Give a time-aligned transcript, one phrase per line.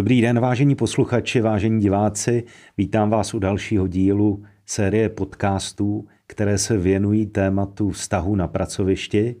[0.00, 2.44] Dobrý den, vážení posluchači, vážení diváci.
[2.78, 9.36] Vítám vás u dalšího dílu série podcastů, které se věnují tématu vztahu na pracovišti.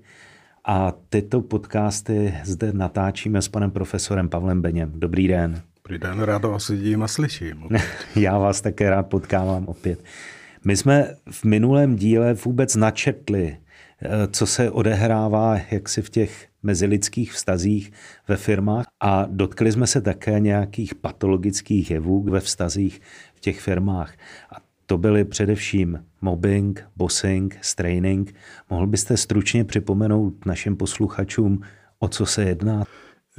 [0.64, 4.92] A tyto podcasty zde natáčíme s panem profesorem Pavlem Beněm.
[4.94, 5.62] Dobrý den.
[5.84, 7.68] Dobrý den, rád vás vidím a slyším.
[8.16, 10.04] Já vás také rád potkávám opět.
[10.64, 13.56] My jsme v minulém díle vůbec načetli,
[14.30, 17.92] co se odehrává jaksi v těch mezilidských vztazích
[18.28, 23.00] ve firmách a dotkli jsme se také nějakých patologických jevů ve vztazích
[23.34, 24.14] v těch firmách.
[24.52, 28.34] A to byly především mobbing, bossing, straining.
[28.70, 31.60] Mohl byste stručně připomenout našim posluchačům,
[31.98, 32.84] o co se jedná?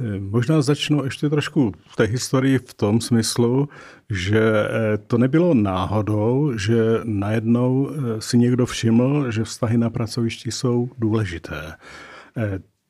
[0.00, 3.68] Eh, možná začnu ještě trošku v té historii v tom smyslu,
[4.10, 10.50] že eh, to nebylo náhodou, že najednou eh, si někdo všiml, že vztahy na pracovišti
[10.50, 11.72] jsou důležité.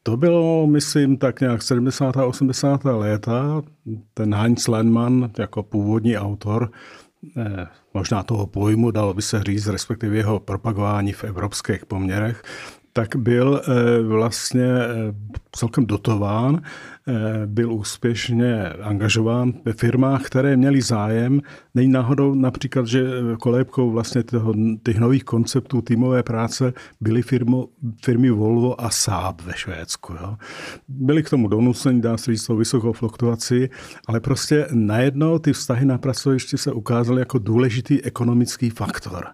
[0.03, 2.17] To bylo, myslím, tak nějak 70.
[2.17, 2.85] a 80.
[2.85, 3.63] léta.
[4.15, 6.71] Ten Heinz Landmann jako původní autor
[7.95, 12.43] možná toho pojmu, dalo by se říct, respektive jeho propagování v evropských poměrech,
[12.93, 13.63] tak byl
[14.03, 14.69] vlastně
[15.53, 16.61] celkem dotován
[17.09, 21.41] Eh, byl úspěšně angažován ve firmách, které měly zájem.
[21.75, 23.05] Není náhodou například, že
[23.41, 27.69] kolébkou vlastně toho, těch nových konceptů týmové práce byly firmu,
[28.05, 30.13] firmy Volvo a Saab ve Švédsku.
[30.13, 30.37] Jo.
[30.89, 33.71] Byli k tomu donuceni, dá se říct, vysokou fluktuaci,
[34.07, 39.27] ale prostě najednou ty vztahy na pracovišti se ukázaly jako důležitý ekonomický faktor.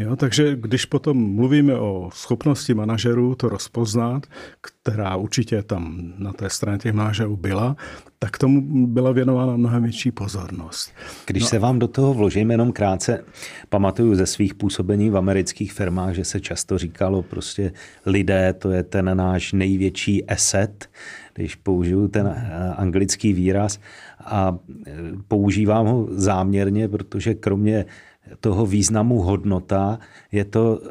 [0.00, 4.26] Jo, takže když potom mluvíme o schopnosti manažerů to rozpoznat,
[4.60, 7.76] která určitě tam na té straně těch manažerů byla,
[8.18, 10.92] tak tomu byla věnována mnohem větší pozornost.
[11.26, 11.48] Když no.
[11.48, 13.24] se vám do toho vložím jenom krátce,
[13.68, 17.72] pamatuju ze svých působení v amerických firmách, že se často říkalo prostě
[18.06, 20.90] lidé, to je ten náš největší asset,
[21.34, 23.80] když použiju ten eh, anglický výraz
[24.24, 24.92] a eh,
[25.28, 27.84] používám ho záměrně, protože kromě
[28.40, 29.98] toho významu hodnota
[30.32, 30.90] je to eh,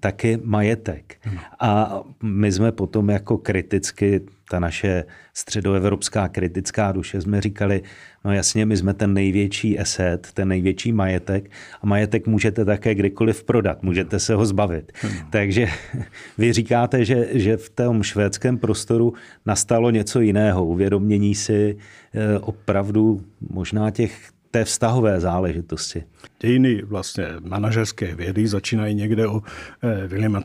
[0.00, 1.16] taky majetek.
[1.60, 7.82] A my jsme potom jako kriticky, ta naše středoevropská kritická duše, jsme říkali,
[8.24, 11.50] no jasně, my jsme ten největší asset, ten největší majetek
[11.82, 14.92] a majetek můžete také kdykoliv prodat, můžete se ho zbavit.
[14.94, 15.12] Hmm.
[15.30, 15.66] Takže
[16.38, 19.14] vy říkáte, že, že v tom švédském prostoru
[19.46, 21.76] nastalo něco jiného, uvědomění si
[22.14, 23.20] eh, opravdu
[23.50, 26.04] možná těch té vztahové záležitosti.
[26.40, 29.42] Dějiny vlastně manažerské vědy začínají někde u
[29.82, 30.42] eh, Williama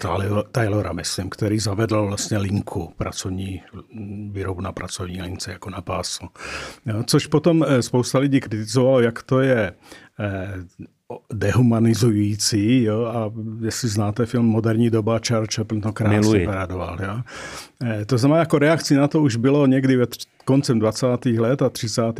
[0.51, 3.61] Taylora, myslím, který zavedl vlastně linku pracovní,
[4.31, 6.25] výrobu na pracovní lince jako na pásu.
[7.05, 9.73] Což potom eh, spousta lidí kritizovalo, jak to je
[10.19, 10.53] eh,
[11.33, 13.31] dehumanizující, jo, a
[13.65, 17.21] jestli znáte film Moderní doba, Charles Chaplin to krásně paradoval, jo.
[18.05, 20.05] To znamená, jako reakci na to už bylo někdy ve
[20.45, 21.25] koncem 20.
[21.25, 22.19] let a 30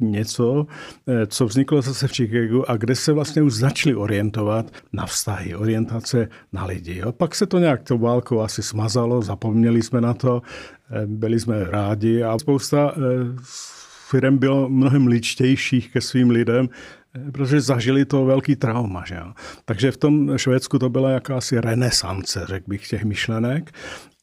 [0.00, 0.66] něco,
[1.08, 5.54] eh, co vzniklo zase v Chicagu a kde se vlastně už začali orientovat na vztahy,
[5.54, 6.98] orientace na lidi.
[6.98, 7.12] Jo.
[7.12, 10.42] Pak se to nějak to válkou asi smazalo, zapomněli jsme na to,
[10.90, 13.00] eh, byli jsme rádi a spousta eh,
[14.08, 16.68] firm bylo mnohem ličtějších ke svým lidem,
[17.32, 19.04] protože zažili to velký trauma.
[19.06, 19.32] Že jo?
[19.64, 23.72] Takže v tom Švédsku to byla jakási renesance, řekl bych, těch myšlenek.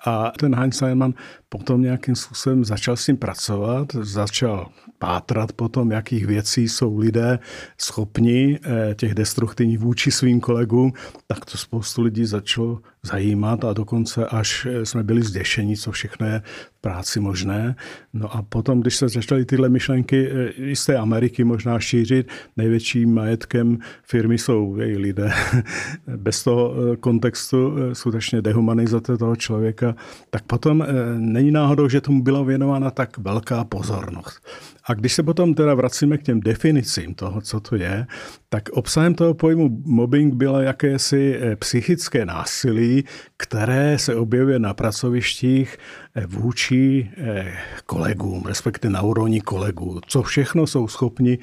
[0.06, 1.14] A ten Heinz Steinmann
[1.50, 4.70] potom nějakým způsobem začal s tím pracovat, začal
[5.00, 7.40] pátrat potom, jakých věcí jsou lidé
[7.78, 10.94] schopni eh, těch destruktivních vůči svým kolegům,
[11.28, 16.28] tak to spoustu lidí začalo zajímat a dokonce až eh, jsme byli zděšení, co všechno
[16.28, 16.42] je
[16.78, 17.76] v práci možné.
[18.14, 22.28] No a potom, když se začaly tyhle myšlenky eh, i z té Ameriky možná šířit,
[22.58, 25.32] největším majetkem firmy jsou její lidé.
[26.18, 29.91] Bez toho kontextu skutečně dehumanizace toho člověka,
[30.30, 30.86] tak potom
[31.18, 34.40] není náhodou, že tomu byla věnována tak velká pozornost.
[34.84, 38.08] A když se potom teda vracíme k těm definicím toho, co to je,
[38.50, 43.04] tak obsahem toho pojmu mobbing bylo jakési eh, psychické násilí,
[43.38, 45.78] které se objevuje na pracovištích
[46.16, 47.54] eh, vůči eh,
[47.86, 50.00] kolegům, respektive na úrovni kolegů.
[50.08, 51.38] Co všechno jsou schopni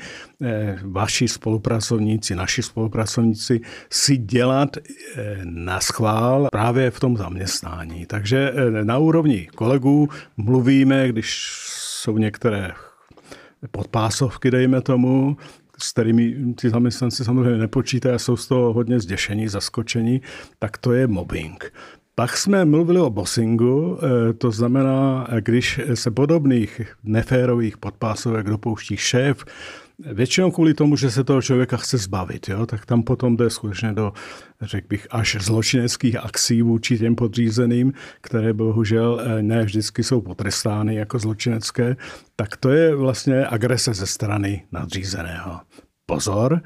[0.83, 3.61] vaši spolupracovníci, naši spolupracovníci
[3.91, 4.77] si dělat
[5.45, 8.07] na schvál právě v tom zaměstnání.
[8.07, 8.53] Takže
[8.83, 12.73] na úrovni kolegů mluvíme, když jsou některé
[13.71, 15.37] podpásovky, dejme tomu,
[15.79, 20.21] s kterými ty zaměstnanci samozřejmě nepočítají a jsou z toho hodně zděšení, zaskočení,
[20.59, 21.73] tak to je mobbing.
[22.15, 29.45] Pak jsme mluvili o bossingu, eh, to znamená, když se podobných neférových podpásovek dopouští šéf,
[30.07, 32.67] Většinou kvůli tomu, že se toho člověka chce zbavit, jo?
[32.67, 34.13] tak tam potom jde skutečně do,
[34.63, 40.95] řekl bych, až zločineckých akcí vůči těm podřízeným, které bohužel eh, ne vždycky jsou potrestány
[40.95, 41.97] jako zločinecké,
[42.37, 45.61] tak to je vlastně agrese ze strany nadřízeného.
[46.07, 46.61] Pozor,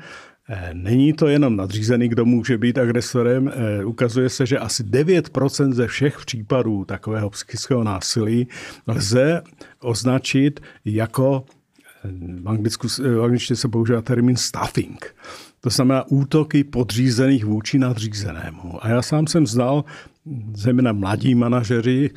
[0.48, 3.52] eh, Není to jenom nadřízený, kdo může být agresorem.
[3.54, 8.48] Eh, ukazuje se, že asi 9% ze všech případů takového psychického násilí
[8.86, 9.42] lze
[9.80, 11.44] označit jako
[12.42, 15.14] v, anglicku, v angličtině se používá termín stuffing.
[15.60, 18.84] To znamená útoky podřízených vůči nadřízenému.
[18.84, 19.84] A já sám jsem znal
[20.54, 22.10] zejména mladí manažeři,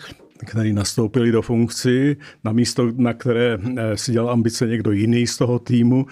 [0.46, 5.38] který nastoupili do funkci na místo, na které eh, si dělal ambice někdo jiný z
[5.38, 6.06] toho týmu,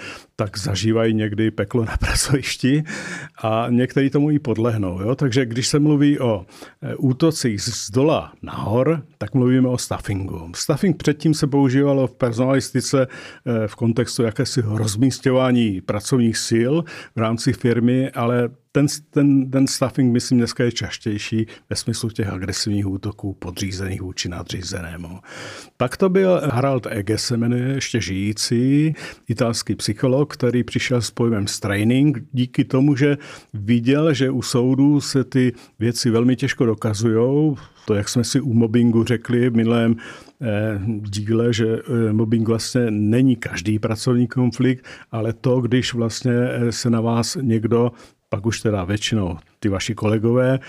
[0.44, 2.84] tak zažívají někdy peklo na pracovišti
[3.44, 5.02] a někteří tomu i podlehnou.
[5.02, 5.16] Jo?
[5.16, 6.46] Takže když se mluví o
[6.82, 10.52] eh, útocích z dola nahor, tak mluvíme o stuffingu.
[10.56, 16.74] Stuffing předtím se používalo v personalistice eh, v kontextu jakési rozmístěvání pracovních sil
[17.16, 22.30] v rámci firmy, ale ten, ten, ten stuffing, myslím, dneska je častější ve smyslu těch
[22.30, 25.20] agresivních útoků podřízených vůči nadřízenému.
[25.78, 28.94] Pak to byl Harald Ege, se jmenuje, ještě žijící,
[29.28, 33.18] italský psycholog, který přišel s pojmem training díky tomu, že
[33.54, 37.56] viděl, že u soudu se ty věci velmi těžko dokazují.
[37.86, 39.96] To, jak jsme si u mobbingu řekli v minulém
[40.42, 46.72] eh, díle, že eh, mobbing vlastně není každý pracovní konflikt, ale to, když vlastně eh,
[46.72, 47.92] se na vás někdo
[48.30, 50.60] pak už teda většinou ty vaši kolegové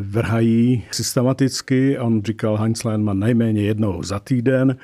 [0.00, 1.98] vrhají systematicky.
[1.98, 4.76] On říkal, Heinz Lehmann nejméně jednou za týden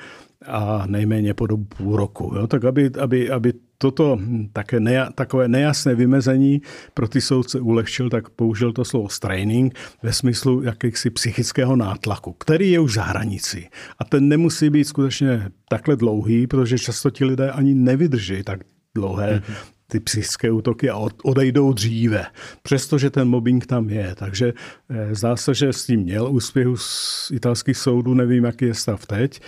[0.45, 2.33] a nejméně po dobu půl roku.
[2.35, 2.47] Jo?
[2.47, 4.19] Tak aby, aby, aby toto
[4.53, 6.61] také neja, takové nejasné vymezení
[6.93, 12.71] pro ty soudce ulehčil, tak použil to slovo training ve smyslu jakýchsi psychického nátlaku, který
[12.71, 13.67] je už za hranici.
[13.99, 18.59] A ten nemusí být skutečně takhle dlouhý, protože často ti lidé ani nevydrží tak
[18.95, 22.25] dlouhé mm-hmm ty psychické útoky a odejdou dříve,
[22.63, 24.15] přestože ten mobbing tam je.
[24.15, 24.53] Takže
[24.89, 29.05] eh, zdá se, že s tím měl úspěch z italských soudů, nevím, jaký je stav
[29.05, 29.41] teď.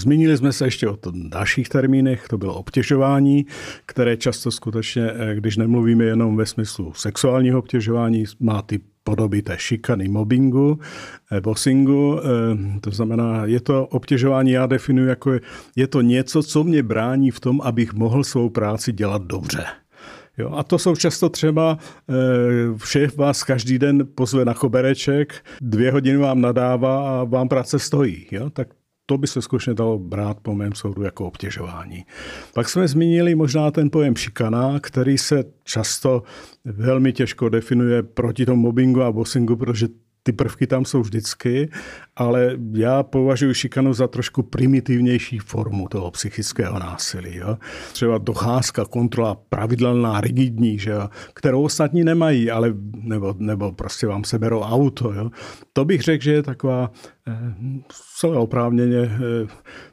[0.00, 3.46] Zmínili jsme se ještě o dalších termínech, to bylo obtěžování,
[3.86, 9.58] které často skutečně, eh, když nemluvíme jenom ve smyslu sexuálního obtěžování, má ty podoby té
[9.58, 10.80] šikany, mobbingu,
[11.32, 12.20] eh, bossingu.
[12.80, 15.32] To znamená, je to obtěžování, já definuji jako
[15.76, 19.64] je to něco, co mě brání v tom, abych mohl svou práci dělat dobře.
[20.38, 21.78] Jo, a to jsou často třeba,
[22.84, 28.26] šéf vás každý den pozve na chobereček, dvě hodiny vám nadává a vám práce stojí.
[28.30, 28.50] Jo?
[28.50, 28.68] Tak
[29.06, 32.04] to by se skutečně dalo brát po mém soudu jako obtěžování.
[32.54, 36.22] Pak jsme zmínili možná ten pojem šikana, který se často
[36.64, 39.88] velmi těžko definuje proti tomu mobbingu a bossingu, protože
[40.26, 41.70] ty prvky tam jsou vždycky,
[42.16, 47.36] ale já považuji šikanu za trošku primitivnější formu toho psychického násilí.
[47.36, 47.58] Jo?
[47.92, 51.08] Třeba docházka, kontrola pravidelná, rigidní, že jo?
[51.34, 55.12] kterou ostatní nemají, ale nebo, nebo prostě vám seberou auto.
[55.12, 55.30] Jo?
[55.72, 56.90] To bych řekl, že je taková
[58.18, 59.48] celé oprávněně eh,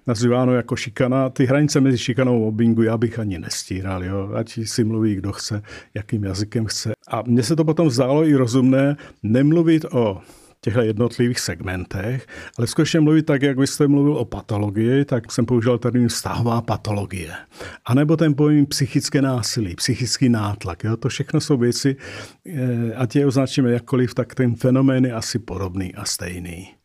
[0.07, 1.29] nazýváno jako šikana.
[1.29, 4.03] Ty hranice mezi šikanou a mobbingu já bych ani nestíral.
[4.03, 4.31] Jo?
[4.35, 5.61] Ať si mluví, kdo chce,
[5.93, 6.91] jakým jazykem chce.
[7.07, 10.21] A mně se to potom zdálo i rozumné nemluvit o
[10.61, 12.27] těchto jednotlivých segmentech,
[12.57, 16.61] ale skutečně mluvit tak, jak vy jste mluvil o patologii, tak jsem použil termín vztahová
[16.61, 17.33] patologie.
[17.85, 20.83] A nebo ten pojem psychické násilí, psychický nátlak.
[20.83, 20.97] Jo?
[20.97, 21.95] To všechno jsou věci,
[22.45, 26.82] eh, ať je označíme jakkoliv, tak ten fenomén je asi podobný a stejný.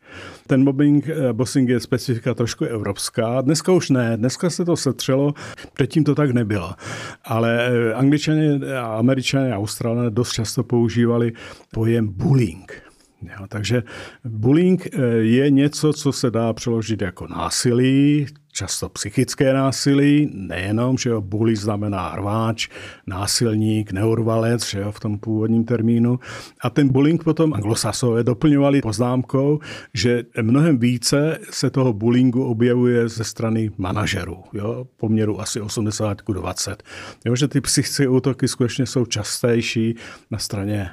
[0.49, 3.41] Ten mobbing, eh, bossing je specifika trošku evropská.
[3.41, 5.33] Dneska už ne, dneska se to setřelo,
[5.73, 6.73] předtím to tak nebylo.
[7.23, 8.59] Ale eh, angličané,
[8.97, 11.33] američané a australané dost často používali
[11.73, 12.81] pojem bullying.
[13.21, 13.83] Jo, takže
[14.25, 18.25] bullying eh, je něco, co se dá přeložit jako násilí,
[18.59, 22.67] často psychické násilí, nejenom, že jo, bully znamená rváč,
[23.07, 26.19] násilník, neurvalec, že jo, v tom původním termínu.
[26.61, 29.59] A ten bullying potom anglosasové doplňovali poznámkou,
[29.93, 36.31] že mnohem více se toho bullyingu objevuje ze strany manažerů, jo, poměru asi 80 k
[36.33, 36.83] 20.
[37.25, 39.95] Jo, že ty psychické útoky skutečně jsou častější
[40.31, 40.89] na straně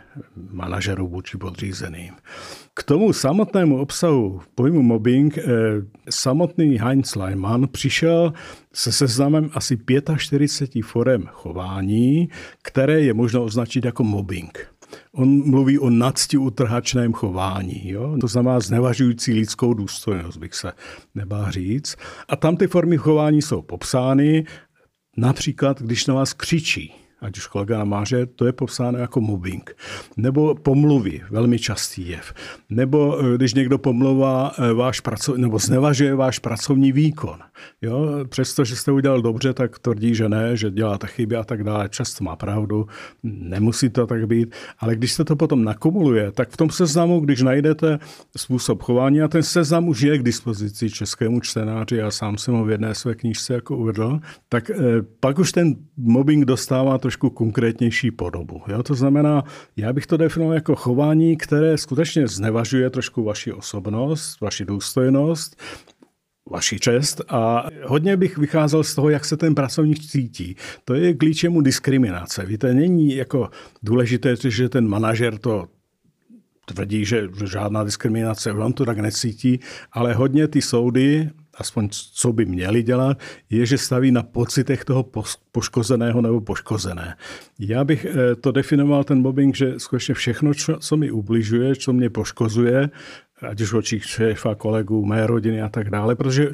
[0.53, 2.15] manažerů vůči podřízeným.
[2.79, 5.43] K tomu samotnému obsahu pojmu mobbing eh,
[6.11, 8.33] samotný Heinz Leimann přišel
[8.73, 9.79] se seznamem asi
[10.17, 12.29] 45 forem chování,
[12.63, 14.59] které je možno označit jako mobbing.
[15.13, 18.17] On mluví o nadsti utrhačném chování, jo?
[18.21, 20.73] to znamená znevažující lidskou důstojnost, bych se
[21.15, 21.97] nebál říct.
[22.29, 24.45] A tam ty formy chování jsou popsány,
[25.17, 29.77] například když na vás křičí, ať už kolega namáže, to je popsáno jako mobbing.
[30.17, 32.35] Nebo pomluvy, velmi častý jev.
[32.71, 37.39] Nebo eh, když někdo pomlouvá eh, váš pracov, nebo znevažuje váš pracovní výkon.
[37.83, 38.25] Jo?
[38.29, 41.89] Přesto, že jste udělal dobře, tak tvrdí, že ne, že děláte chyby a tak dále.
[41.89, 42.87] Často má pravdu,
[43.23, 44.55] nemusí to tak být.
[44.79, 47.99] Ale když se to potom nakumuluje, tak v tom seznamu, když najdete
[48.37, 52.65] způsob chování a ten seznam už je k dispozici českému čtenáři, já sám jsem ho
[52.65, 54.77] v jedné své knížce jako uvedl, tak eh,
[55.21, 58.63] pak už ten mobbing dostává trošku konkrétnější podobu.
[58.67, 58.83] Jo?
[58.83, 59.45] To znamená,
[59.77, 65.63] já bych to definoval jako chování, které skutečně znevažuje trošku vaši osobnost, vaši důstojnost,
[66.51, 70.57] vaši čest a hodně bych vycházel z toho, jak se ten pracovník cítí.
[70.85, 72.47] To je k líčemu diskriminace.
[72.47, 73.51] Víte, není jako
[73.83, 75.69] důležité, že ten manažer to
[76.65, 79.61] tvrdí, že žádná diskriminace, on to tak necítí,
[79.93, 83.19] ale hodně ty soudy aspoň co by měli dělat,
[83.51, 85.05] je, že staví na pocitech toho
[85.53, 87.17] poškozeného nebo poškozené.
[87.59, 92.11] Já bych eh, to definoval, ten mobbing, že skutečně všechno, co mi ubližuje, co mě
[92.11, 92.91] poškozuje,
[93.43, 96.51] ať už očích šéfa, kolegů, mé rodiny a tak dále, protože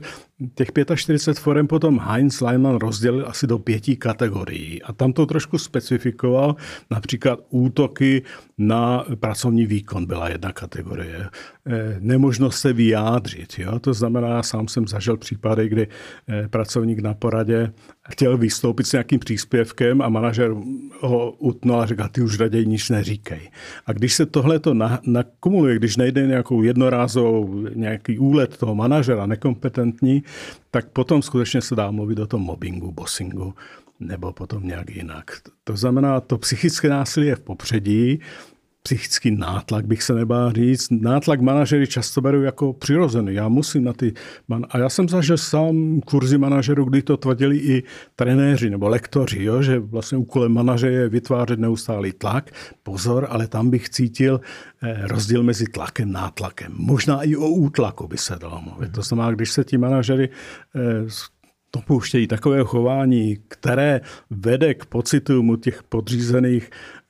[0.55, 5.59] těch 45 forem potom Heinz Leimann rozdělil asi do pěti kategorií a tam to trošku
[5.59, 6.57] specifikoval,
[6.91, 8.23] například útoky
[8.59, 11.29] na pracovní výkon byla jedna kategorie.
[11.67, 13.59] Eh, nemožnost se vyjádřit.
[13.59, 13.79] Jo?
[13.79, 15.89] To znamená, sám jsem zažil případy, kdy
[16.29, 17.73] eh, pracovník na poradě
[18.11, 20.55] chtěl vystoupit s nějakým příspěvkem a manažer
[21.01, 23.51] ho utnul a řekl, ty už raději nic neříkej.
[23.87, 24.75] A když se tohle to
[25.07, 30.23] nakumuluje, když nejde nějakou jednorázovou nějaký úlet toho manažera nekompetentní,
[30.71, 33.55] tak potom skutečně se dá mluvit o tom mobbingu, bossingu
[34.01, 35.31] nebo potom nějak jinak.
[35.65, 38.21] To znamená, to psychické násilí je v popředí,
[38.83, 40.89] psychický nátlak, bych se nebál říct.
[40.91, 43.35] Nátlak manažery často beru jako přirozený.
[43.35, 44.13] Já musím na ty...
[44.49, 47.83] Man- a já jsem zažil sám kurzy manažerů, kdy to tvrdili i
[48.17, 49.63] trenéři nebo lektoři, jo?
[49.63, 52.51] že vlastně úkolem manaže je vytvářet neustálý tlak.
[52.83, 54.41] Pozor, ale tam bych cítil
[54.83, 56.73] eh, rozdíl mezi tlakem a nátlakem.
[56.77, 58.93] Možná i o útlaku by se dalo mluvit.
[58.93, 60.29] To znamená, když se ti manažery
[60.77, 60.81] eh,
[61.77, 67.02] dopouštějí takového chování, které vede k pocitům těch podřízených Eh,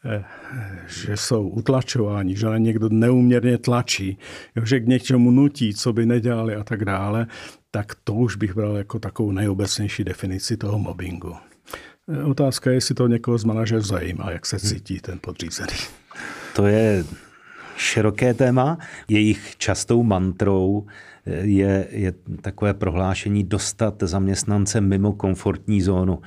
[0.86, 4.18] že jsou utlačováni, že na někdo neuměrně tlačí,
[4.64, 7.26] že k něčemu nutí, co by nedělali a tak dále,
[7.70, 11.36] tak to už bych bral jako takovou nejobecnější definici toho mobbingu.
[12.24, 15.76] Otázka je, jestli to někoho z manažerů zajímá, jak se cítí ten podřízený.
[16.56, 17.04] To je
[17.76, 18.78] široké téma.
[19.08, 20.86] Jejich častou mantrou
[21.26, 26.18] je, je takové prohlášení dostat zaměstnance mimo komfortní zónu.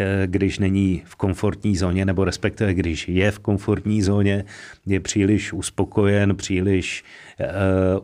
[0.00, 4.44] Eh, když není v komfortní zóně, nebo respektive když je v komfortní zóně,
[4.86, 7.04] je příliš uspokojen, příliš
[7.40, 7.46] uh,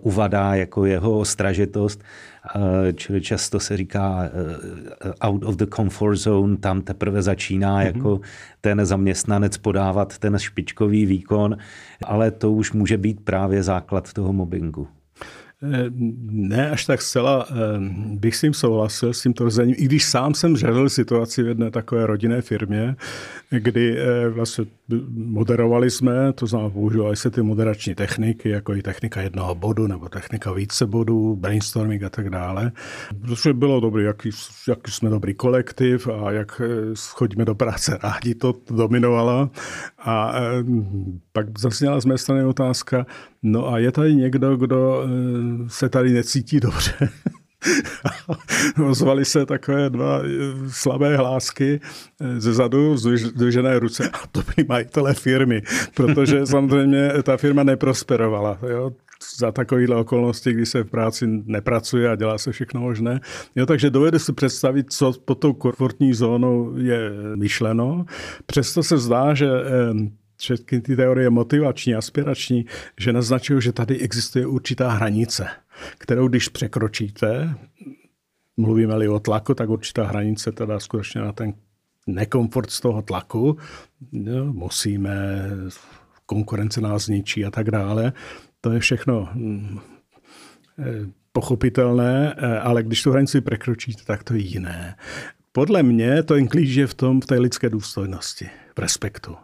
[0.01, 2.03] uvadá jako jeho ostražitost,
[2.57, 2.63] uh,
[2.95, 4.31] čili často se říká
[5.05, 7.87] uh, out of the comfort zone, tam teprve začíná mm-hmm.
[7.87, 8.21] jako
[8.61, 11.57] ten zaměstnanec podávat ten špičkový výkon,
[12.05, 14.89] ale to už může být právě základ toho mobbingu.
[16.31, 17.55] Ne až tak zcela eh,
[18.15, 21.71] bych s tím souhlasil, s tím tvrzením, i když sám jsem žadl situaci v jedné
[21.71, 22.97] takové rodinné firmě,
[23.51, 24.65] kdy eh, vlastně
[25.11, 30.09] moderovali jsme, to znamená používali se ty moderační techniky, jako i technika jednoho bodu nebo
[30.09, 32.73] technika více bodů, brainstorming a tak dále.
[33.21, 34.31] Protože bylo dobrý, jaký,
[34.69, 39.51] jaký jsme dobrý kolektiv a jak eh, chodíme do práce rádi, to dominovalo.
[39.99, 40.35] A
[41.33, 43.07] pak zasněla z mé strany otázka,
[43.45, 45.07] no a je tady někdo, kdo
[45.69, 47.11] se tady necítí dobře.
[48.89, 50.29] Ozvali se takové dva eh,
[50.69, 51.81] slabé hlásky
[52.21, 55.63] eh, ze zadu, zdvižené ruce a to byli majitelé firmy,
[55.95, 58.59] protože samozřejmě ta firma neprosperovala.
[58.69, 58.93] Jo?
[59.39, 63.21] za takovéhle okolnosti, kdy se v práci nepracuje a dělá se všechno možné.
[63.57, 68.05] Jo, takže dovedu si představit, co pod tou komfortní zónou je myšleno.
[68.47, 69.49] Přesto se zdá, že
[70.37, 72.67] všechny ty teorie motivační, aspirační,
[73.01, 75.47] že naznačují, že tady existuje určitá hranice,
[75.99, 77.55] kterou když překročíte,
[78.57, 81.55] mluvíme-li o tlaku, tak určitá hranice teda skutečně na ten
[82.07, 83.57] nekomfort z toho tlaku,
[84.13, 85.51] no, musíme,
[86.27, 88.13] konkurence nás zničí a tak dále.
[88.61, 89.79] To je všechno hm,
[90.79, 90.85] eh,
[91.33, 94.97] pochopitelné, eh, ale když tu hranici překročíte, tak to je jiné.
[95.53, 99.37] Podle mě to klíč je v tom, v té lidské důstojnosti, v respektu.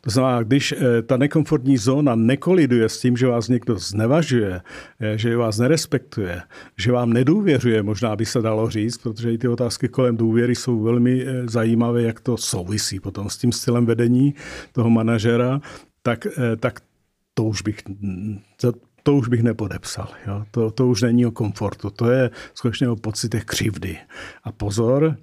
[0.00, 4.60] To znamená, když eh, ta nekomfortní zóna nekoliduje s tím, že vás někdo znevažuje,
[5.00, 6.42] eh, že vás nerespektuje,
[6.76, 10.82] že vám nedůvěřuje, možná by se dalo říct, protože i ty otázky kolem důvěry jsou
[10.82, 14.34] velmi eh, zajímavé, jak to souvisí potom s tím stylem vedení
[14.72, 15.60] toho manažera,
[16.02, 16.26] tak,
[16.60, 16.80] tak
[17.34, 17.82] to už bych
[19.08, 20.08] to už bych nepodepsal.
[20.26, 20.44] Jo?
[20.50, 23.98] To, to už není o komfortu, to je skutečně o pocitech křivdy.
[24.44, 25.16] A pozor,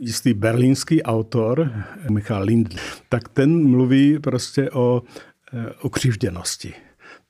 [0.00, 1.72] jistý berlínský autor,
[2.10, 2.74] Michal Lind,
[3.08, 5.02] tak ten mluví prostě o,
[5.82, 6.74] o křivděnosti.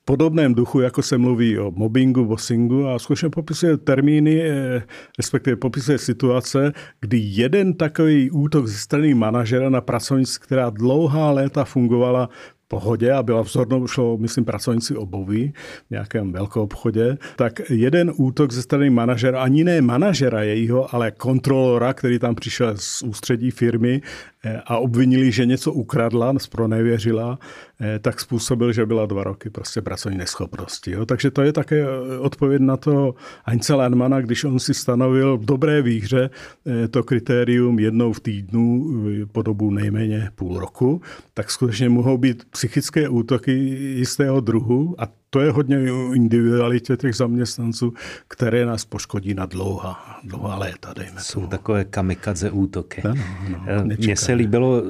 [0.05, 4.41] Podobném duchu, jako se mluví o mobbingu, bossingu a skutečně popisuje termíny,
[5.17, 11.63] respektive popisuje situace, kdy jeden takový útok ze strany manažera na pracovnici, která dlouhá léta
[11.63, 12.29] fungovala
[12.71, 15.53] pohodě a byla vzornou, šlo, myslím, pracovníci oboví
[15.87, 21.11] v nějakém velkém obchodě, tak jeden útok ze strany manažera, ani ne manažera jejího, ale
[21.11, 24.01] kontrolora, který tam přišel z ústředí firmy
[24.65, 26.33] a obvinili, že něco ukradla,
[26.67, 27.39] nevěřila,
[27.81, 30.91] eh, tak způsobil, že byla dva roky prostě pracovní neschopnosti.
[30.91, 31.05] Jo.
[31.05, 35.45] Takže to je také eh, odpověď na to Heinze Landmana, když on si stanovil v
[35.45, 36.29] dobré výhře
[36.91, 38.85] to kritérium jednou v týdnu
[39.31, 41.01] po dobu nejméně půl roku,
[41.33, 47.15] tak skutečně mohou být psychické útoky jistého druhu a to je hodně o individualitě těch
[47.15, 47.93] zaměstnanců,
[48.27, 51.47] které nás poškodí na dlouhá, dlouhá léta, dejme Jsou tomu.
[51.47, 53.01] takové kamikadze útoky.
[53.01, 53.15] Ano,
[53.67, 54.83] ano, Mně se líbilo,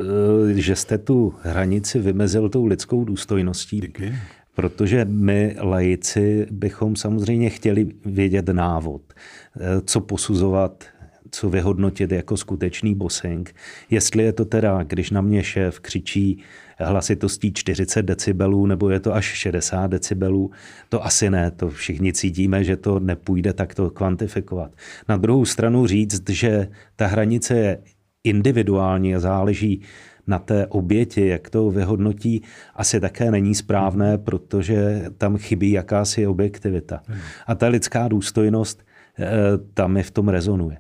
[0.49, 3.81] eh, že jste tu hranici vymezil tou lidskou důstojností.
[3.81, 4.15] Díky.
[4.55, 10.83] Protože my, lajici, bychom samozřejmě chtěli vědět návod, eh, co posuzovat
[11.31, 13.55] co vyhodnotit jako skutečný bossing.
[13.89, 16.43] Jestli je to teda, když na mě šéf křičí
[16.85, 20.51] hlasitostí 40 decibelů nebo je to až 60 decibelů,
[20.89, 24.71] to asi ne, to všichni cítíme, že to nepůjde takto kvantifikovat.
[25.09, 27.77] Na druhou stranu říct, že ta hranice je
[28.23, 29.81] individuální a záleží
[30.27, 32.41] na té oběti, jak to vyhodnotí,
[32.75, 37.03] asi také není správné, protože tam chybí jakási objektivita.
[37.47, 38.83] A ta lidská důstojnost
[39.19, 39.27] eh,
[39.73, 40.77] tam je v tom rezonuje.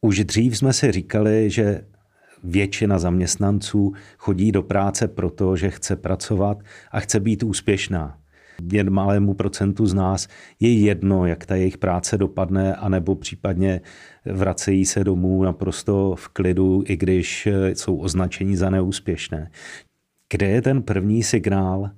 [0.00, 1.84] Už dřív jsme si říkali, že
[2.44, 6.58] většina zaměstnanců chodí do práce proto, že chce pracovat
[6.92, 8.18] a chce být úspěšná.
[8.72, 10.28] Jen malému procentu z nás
[10.60, 13.80] je jedno, jak ta jejich práce dopadne, anebo případně
[14.24, 19.50] vracejí se domů naprosto v klidu, i když jsou označení za neúspěšné.
[20.32, 21.90] Kde je ten první signál,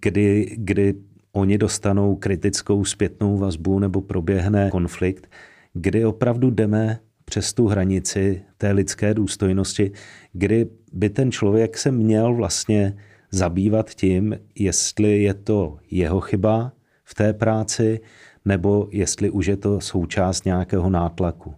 [0.00, 0.94] kdy, kdy
[1.32, 5.30] oni dostanou kritickou zpětnou vazbu nebo proběhne konflikt,
[5.72, 9.92] kdy opravdu jdeme přes tu hranici té lidské důstojnosti,
[10.32, 12.96] kdy by ten člověk se měl vlastně
[13.30, 16.72] zabývat tím, jestli je to jeho chyba
[17.04, 18.00] v té práci,
[18.44, 21.54] nebo jestli už je to součást nějakého nátlaku.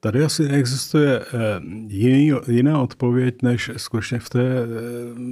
[0.00, 1.24] Tady asi neexistuje eh,
[1.86, 4.64] jiný, jiná odpověď, než skutečně v té eh,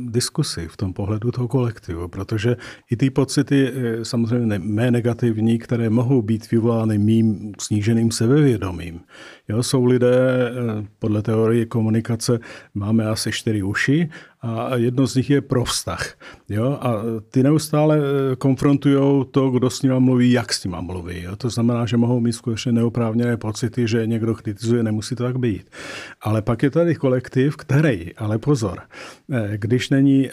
[0.07, 2.57] diskusi, v tom pohledu toho kolektivu, protože
[2.91, 9.01] i ty pocity, eh, samozřejmě mé negativní, které mohou být vyvolány mým sníženým sebevědomím.
[9.49, 10.51] Jo, jsou lidé,
[10.99, 12.39] podle teorie komunikace
[12.75, 14.09] máme asi čtyři uši
[14.47, 16.15] a jedno z nich je pro vztah.
[16.49, 16.79] Jo?
[16.81, 21.23] A ty neustále eh, konfrontují to, kdo s nima mluví, jak s nima mluví.
[21.23, 21.37] Jo?
[21.37, 25.71] To znamená, že mohou mít skutečně neoprávněné pocity, že někdo kritizuje, nemusí to tak být.
[26.21, 28.81] Ale pak je tady kolektiv, který, ale pozor,
[29.33, 30.33] eh, když není eh,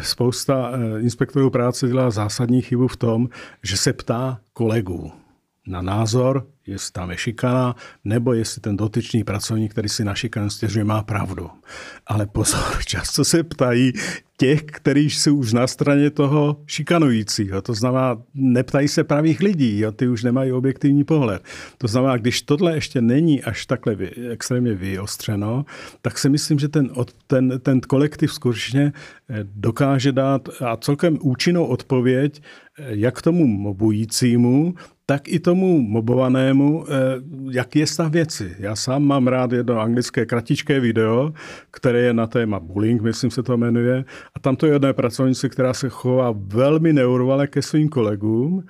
[0.00, 3.28] spousta inspektorů práce dělá zásadní chybu v tom,
[3.62, 5.23] že se ptá kolegů
[5.66, 10.50] na názor, jestli tam je šikana, nebo jestli ten dotyčný pracovník, který si na šikanu
[10.50, 11.50] stěžuje, má pravdu.
[12.06, 13.92] Ale pozor, často se ptají
[14.36, 17.62] těch, kteří jsou už na straně toho šikanujícího.
[17.62, 19.92] To znamená, neptají se pravých lidí, jo?
[19.92, 21.42] ty už nemají objektivní pohled.
[21.78, 25.64] To znamená, když tohle ještě není až takhle vy, extrémně vyostřeno,
[26.02, 26.90] tak si myslím, že ten,
[27.26, 28.92] ten, ten kolektiv skutečně
[29.30, 32.42] eh, dokáže dát a celkem účinnou odpověď
[32.78, 34.74] jak tomu mobujícímu,
[35.06, 36.92] tak i tomu mobovanému, eh,
[37.50, 38.56] jak je stav věci.
[38.58, 41.32] Já sám mám rád jedno anglické kratičké video,
[41.70, 45.48] které je na téma bullying, myslím se to jmenuje, a tam to je jedné pracovnice,
[45.48, 48.64] která se chová velmi neurvale ke svým kolegům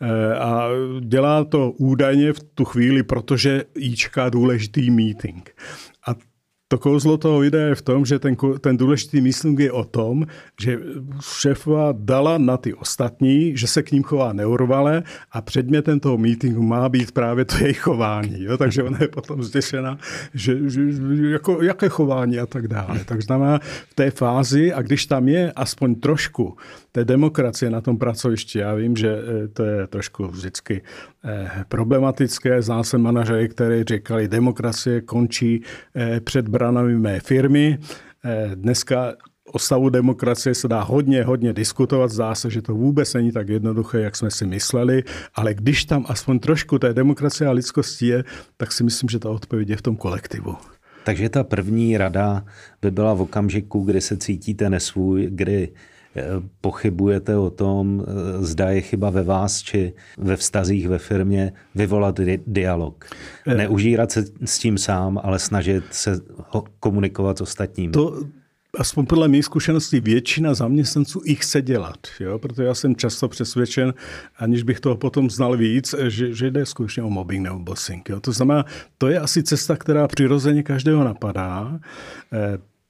[0.00, 0.68] eh, a
[1.00, 5.50] dělá to údajně v tu chvíli, protože jí čeká důležitý meeting.
[6.70, 10.26] To kouzlo toho videa je v tom, že ten, ten důležitý myslím je o tom,
[10.60, 10.78] že
[11.20, 15.02] šéfova dala na ty ostatní, že se k ním chová neurvale
[15.32, 18.44] a předmětem toho meetingu má být právě to jejich chování.
[18.44, 18.56] Jo?
[18.56, 19.98] Takže ona je potom zděšena,
[20.34, 20.82] že, že
[21.30, 23.04] jako, jaké chování a tak dále.
[23.04, 26.56] Tak znamená v té fázi, a když tam je aspoň trošku
[26.92, 30.82] té demokracie na tom pracovišti, já vím, že eh, to je trošku vždycky
[31.24, 32.62] eh, problematické.
[32.62, 35.62] Znal jsem manažery, které říkali, demokracie končí
[35.94, 37.78] eh, před branami mé firmy.
[38.54, 39.12] Dneska
[39.52, 42.10] o stavu demokracie se dá hodně, hodně diskutovat.
[42.10, 46.04] Zdá se, že to vůbec není tak jednoduché, jak jsme si mysleli, ale když tam
[46.08, 48.24] aspoň trošku té demokracie a lidskosti je,
[48.56, 50.56] tak si myslím, že ta odpověď je v tom kolektivu.
[51.04, 52.44] Takže ta první rada
[52.82, 55.68] by byla v okamžiku, kdy se cítíte nesvůj, kdy
[56.60, 58.04] Pochybujete o tom,
[58.40, 63.04] zda je chyba ve vás či ve vztazích ve firmě vyvolat di- dialog.
[63.56, 66.20] Neužírat se s tím sám, ale snažit se
[66.80, 67.92] komunikovat s ostatními.
[67.92, 68.22] To,
[68.78, 71.98] aspoň podle mých zkušeností, většina zaměstnanců ich chce dělat.
[72.20, 72.38] Jo?
[72.38, 73.94] Protože já jsem často přesvědčen,
[74.38, 78.08] aniž bych toho potom znal víc, že, že jde skutečně o mobbing nebo bossing.
[78.08, 78.20] Jo?
[78.20, 78.64] To znamená,
[78.98, 81.80] to je asi cesta, která přirozeně každého napadá.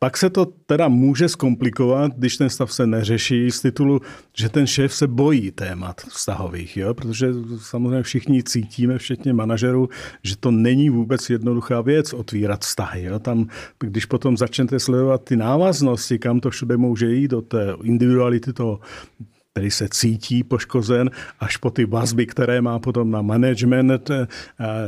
[0.03, 4.01] Pak se to teda může zkomplikovat, když ten stav se neřeší z titulu,
[4.37, 6.95] že ten šéf se bojí témat vztahových, jo?
[6.95, 9.89] protože samozřejmě všichni cítíme, včetně manažerů,
[10.23, 13.05] že to není vůbec jednoduchá věc otvírat vztahy.
[13.05, 13.19] Jo?
[13.19, 13.47] Tam,
[13.81, 18.81] když potom začnete sledovat ty návaznosti, kam to všude může jít, do té individuality toho
[19.53, 21.11] který se cítí poškozen,
[21.41, 24.27] až po ty vazby, které má potom na management, eh,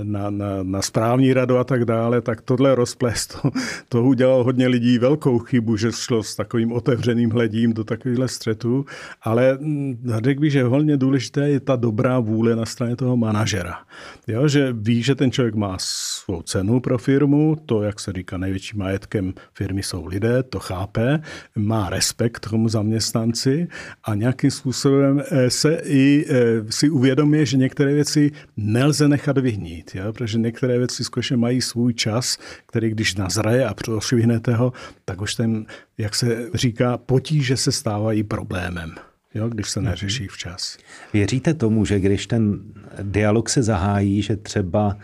[0.02, 3.50] na, na, na správní radu a tak dále, tak tohle rozples, to,
[3.88, 8.84] to udělalo hodně lidí velkou chybu, že šlo s takovým otevřeným hledím do takovýchhle střetů,
[9.22, 13.78] ale hm, řekl bych, že hodně důležité je ta dobrá vůle na straně toho manažera.
[14.26, 18.38] Jo, že ví, že ten člověk má svou cenu pro firmu, to, jak se říká,
[18.38, 21.20] největším majetkem firmy jsou lidé, to chápe,
[21.56, 23.68] má respekt tomu zaměstnanci
[24.04, 29.90] a nějakým způsobem eh, se i eh, si uvědomuje, že některé věci nelze nechat vyhnít,
[29.94, 30.12] jo?
[30.12, 34.72] protože některé věci skutečně mají svůj čas, který když nazraje a prošvihnete ho,
[35.04, 35.66] tak už ten,
[35.98, 38.94] jak se říká, potíže se stávají problémem.
[39.34, 40.78] Jo, když se neřeší včas.
[41.12, 42.60] Věříte tomu, že když ten
[43.02, 44.96] dialog se zahájí, že třeba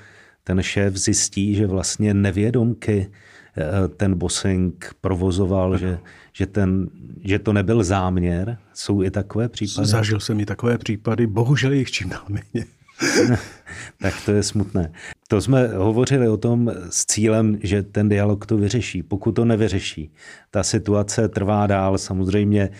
[0.44, 3.10] ten šéf zjistí, že vlastně nevědomky
[3.56, 5.98] eh, ten bossing provozoval, že,
[6.38, 6.88] že, ten,
[7.24, 8.58] že to nebyl záměr.
[8.74, 9.88] Jsou i takové případy?
[9.88, 12.66] Zažil jsem i takové případy, bohužel jich čím dál méně.
[14.02, 14.92] tak to je smutné.
[15.28, 19.02] To jsme hovořili o tom s cílem, že ten dialog to vyřeší.
[19.02, 20.10] Pokud to nevyřeší,
[20.50, 21.98] ta situace trvá dál.
[21.98, 22.70] Samozřejmě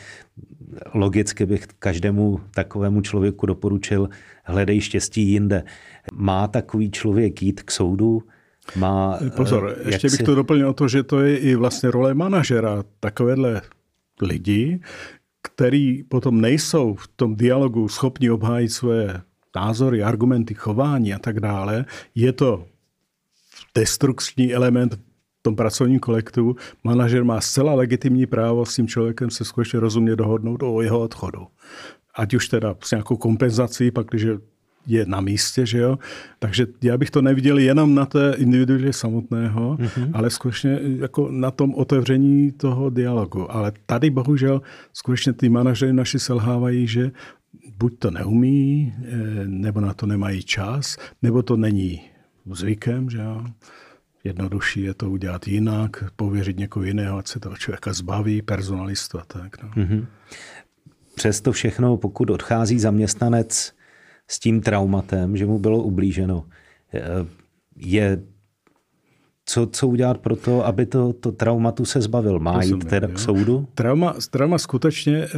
[0.95, 4.09] logicky bych každému takovému člověku doporučil,
[4.45, 5.65] hledej štěstí jinde.
[6.13, 8.23] Má takový člověk jít k soudu,
[8.77, 10.25] má, Pozor, eh, ještě bych si...
[10.25, 12.85] to doplnil o to, že to je i vlastně role manažera.
[13.01, 13.63] Takovéhle
[14.23, 14.81] lidi,
[15.43, 19.23] který potom nejsou v tom dialogu schopni obhájit své
[19.57, 22.67] názory, argumenty, chování a tak dále, je to
[23.75, 26.57] destrukční element v tom pracovním kolektivu.
[26.85, 31.47] Manažer má zcela legitimní právo s tím člověkem se skutečně rozumně dohodnout o jeho odchodu.
[32.15, 34.27] Ať už teda s nějakou kompenzací, pak když
[34.89, 35.99] je na místě, že jo.
[36.39, 40.11] Takže já bych to neviděl jenom na té individualitě samotného, mm-hmm.
[40.13, 43.53] ale skutečně jako na tom otevření toho dialogu.
[43.53, 47.11] Ale tady bohužel skutečně ty manažery naši selhávají, že
[47.79, 49.09] buď to neumí, eh,
[49.47, 52.01] nebo na to nemají čas, nebo to není
[52.53, 53.45] zvykem, že jo.
[54.25, 59.25] Jednodušší je to udělat jinak, pověřit někoho jiného, ať se toho člověka zbaví, personalistu a
[59.25, 59.63] tak.
[59.63, 59.69] No.
[59.69, 60.07] Mm-hmm.
[61.15, 63.73] Přesto všechno, pokud odchází zaměstnanec
[64.29, 66.45] s tím traumatem, že mu bylo ublíženo,
[67.77, 68.23] je
[69.49, 72.39] co, co udělat pro to, aby to, to traumatu se zbavil?
[72.39, 73.69] Má jít teda k soudu?
[73.75, 75.29] Trauma, trauma skutečně e,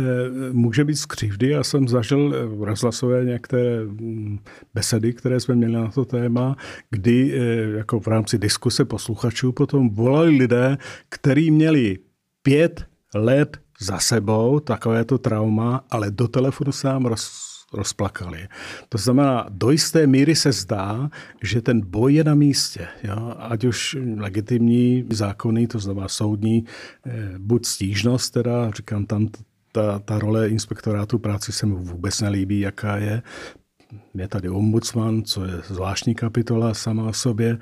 [0.52, 1.48] může být z křivdy.
[1.48, 4.38] Já jsem zažil eh, rozhlasové některé mm,
[4.74, 6.56] besedy, které jsme měli na to téma,
[6.90, 7.44] kdy e,
[7.78, 11.98] jako v rámci diskuse posluchačů potom volali lidé, kteří měli
[12.42, 18.48] pět let za sebou takovéto trauma, ale do telefonu se nám roz, rozplakali.
[18.88, 21.10] To znamená, do jisté míry se zdá,
[21.42, 22.88] že ten boj je na místě.
[23.02, 23.34] Jo?
[23.38, 26.64] Ať už legitimní zákony, to znamená soudní,
[27.06, 29.28] eh, buď stížnost, teda říkám tam
[29.72, 33.22] ta, ta role inspektorátu práci se mi vůbec nelíbí, jaká je.
[34.14, 37.58] Je tady ombudsman, co je zvláštní kapitola sama o sobě,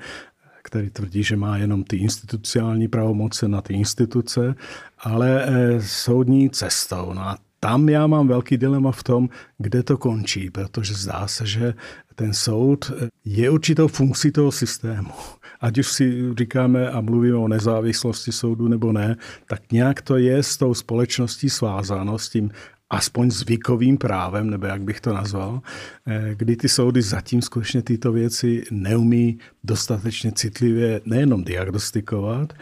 [0.63, 4.55] který tvrdí, že má jenom ty institucionální pravomoce na ty instituce,
[4.97, 7.13] ale eh, soudní cestou.
[7.13, 11.45] No a tam já mám velký dilema v tom, kde to končí, protože zdá se,
[11.45, 11.73] že
[12.15, 12.91] ten soud
[13.25, 15.09] je určitou funkcí toho systému.
[15.61, 20.43] Ať už si říkáme a mluvíme o nezávislosti soudu nebo ne, tak nějak to je
[20.43, 22.51] s tou společností svázáno, s tím
[22.89, 25.61] aspoň zvykovým právem, nebo jak bych to nazval,
[26.07, 32.53] eh, kdy ty soudy zatím skutečně tyto věci neumí dostatečně citlivě nejenom diagnostikovat,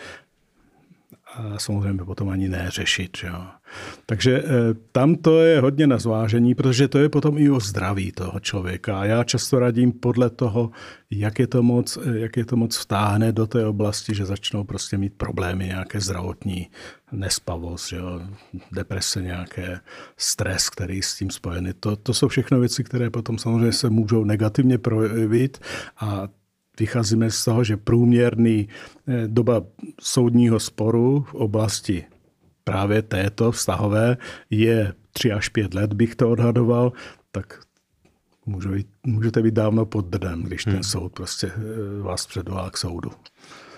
[1.37, 3.17] a samozřejmě potom ani neřešit.
[3.23, 3.47] Jo.
[4.05, 4.43] Takže eh,
[4.91, 8.99] tam to je hodně na zvážení, protože to je potom i o zdraví toho člověka.
[8.99, 10.71] A já často radím podle toho,
[11.11, 14.63] jak je to moc, eh, jak je to moc vtáhne do té oblasti, že začnou
[14.63, 16.67] prostě mít problémy, nějaké zdravotní
[17.11, 18.21] nespavost, jo,
[18.71, 19.79] deprese, nějaké
[20.17, 21.71] stres, který s tím spojený.
[21.79, 25.57] To, to jsou všechno věci, které potom samozřejmě se můžou negativně projevit
[25.99, 26.27] a
[26.79, 28.67] vycházíme z toho, že průměrný
[29.07, 29.61] eh, doba
[30.01, 32.05] soudního sporu v oblasti
[32.67, 34.17] právě této vztahové
[34.49, 36.93] je 3 až 5 let, bych to odhadoval,
[37.31, 37.59] tak
[39.03, 40.83] můžete být dávno pod dnem, když ten hmm.
[40.83, 43.11] soud prostě eh, vás předvolá k soudu.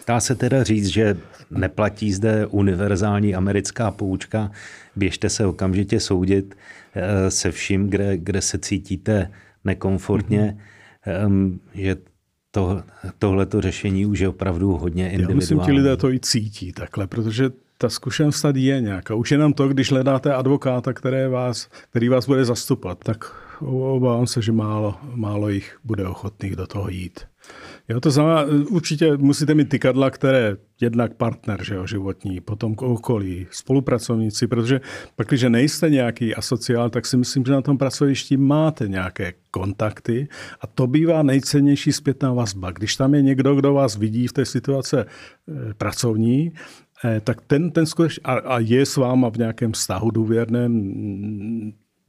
[0.07, 1.17] Dá se teda říct, že
[1.51, 4.51] neplatí zde univerzální americká poučka,
[4.95, 6.55] běžte se okamžitě soudit
[6.95, 9.31] eh, se vším, kde, kde se cítíte
[9.65, 10.57] nekomfortně,
[11.05, 11.59] mm-hmm.
[11.73, 11.95] že
[12.51, 12.83] to,
[13.19, 15.33] tohleto řešení už je opravdu hodně individuální.
[15.33, 17.49] Já myslím, ti lidé to i cítí takhle, protože
[17.81, 19.15] ta zkušenost tady je nějaká.
[19.15, 24.41] Už jenom to, když hledáte advokáta, které vás, který vás bude zastupovat, tak obávám se,
[24.41, 27.19] že málo, málo jich bude ochotných do toho jít.
[27.89, 33.47] Jo, to znamená, určitě musíte mít tykadla, které jednak partner že jo, životní, potom okolí,
[33.51, 34.81] spolupracovníci, protože
[35.15, 40.27] pak, když nejste nějaký asociál, tak si myslím, že na tom pracovišti máte nějaké kontakty
[40.61, 42.71] a to bývá nejcennější zpětná vazba.
[42.71, 46.53] Když tam je někdo, kdo vás vidí v té situace eh, pracovní,
[47.23, 50.93] tak ten, ten skutečně, a, a je s váma v nějakém vztahu důvěrném,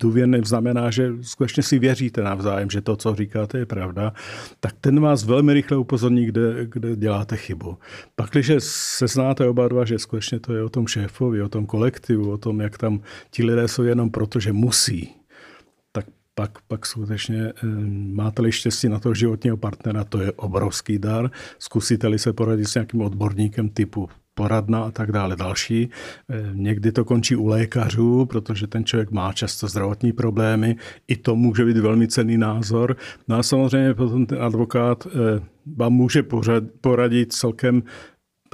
[0.01, 4.13] důvěrným znamená, že skutečně si věříte navzájem, že to, co říkáte, je pravda,
[4.61, 7.79] tak ten vás velmi rychle upozorní, kde, kde děláte chybu.
[8.15, 11.67] Pak, když se znáte oba dva, že skutečně to je o tom šéfovi, o tom
[11.67, 13.01] kolektivu, o tom, jak tam
[13.31, 15.15] ti lidé jsou jenom proto, že musí,
[15.93, 17.67] tak pak, pak skutečně eh,
[18.13, 21.31] máte-li štěstí na toho životního partnera, to je obrovský dar.
[21.59, 24.09] Zkusíte-li se poradit s nějakým odborníkem typu
[24.41, 25.91] poradna a tak dále další.
[26.31, 30.77] Eh, někdy to končí u lékařů, protože ten člověk má často zdravotní problémy.
[31.09, 32.97] I to může být velmi cený názor.
[33.29, 35.45] No a samozřejmě potom ten advokát eh,
[35.77, 36.23] vám může
[36.81, 37.83] poradit celkem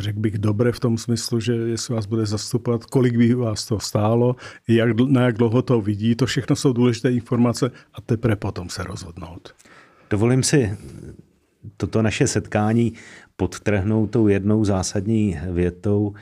[0.01, 3.81] řekl bych dobré v tom smyslu, že jestli vás bude zastupovat, kolik by vás to
[3.81, 4.37] stálo,
[4.69, 8.83] jak, na jak dlouho to vidí, to všechno jsou důležité informace a teprve potom se
[8.83, 9.55] rozhodnout.
[10.11, 10.77] Dovolím si
[11.77, 12.93] toto naše setkání
[13.37, 16.15] podtrhnout tou jednou zásadní větou.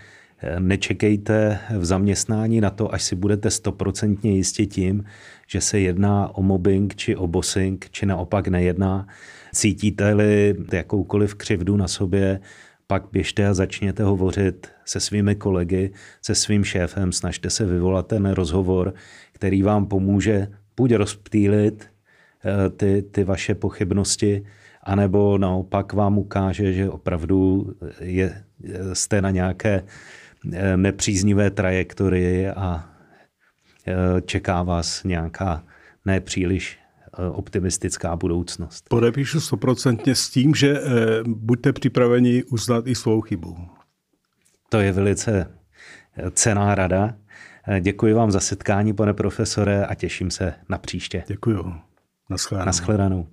[0.59, 5.05] Nečekejte v zaměstnání na to, až si budete stoprocentně jistě tím,
[5.47, 9.07] že se jedná o mobbing či o bossing, či naopak nejedná.
[9.55, 12.41] Cítíte-li jakoukoliv křivdu na sobě,
[12.87, 15.91] pak běžte a začněte hovořit se svými kolegy,
[16.23, 18.95] se svým šéfem, snažte se vyvolat ten rozhovor,
[19.33, 24.45] který vám pomůže buď rozptýlit eh, ty, ty vaše pochybnosti,
[24.85, 28.45] anebo naopak vám ukáže, že opravdu je,
[28.93, 29.85] jste na nějaké
[30.53, 32.91] eh, nepříznivé trajektorii a
[33.87, 35.65] eh, čeká vás nějaká
[36.05, 38.89] nepříliš eh, optimistická budoucnost.
[38.89, 40.81] Podepíšu stoprocentně s tím, že
[41.27, 43.57] buďte připraveni uznat i svou chybu.
[44.69, 45.51] To je velice
[46.31, 47.15] cená rada.
[47.81, 51.25] Děkuji vám za setkání, pane profesore, a těším se na příště.
[51.27, 51.75] Děkuji.
[52.31, 52.67] Naschledanou.
[52.67, 53.27] Naschledanou.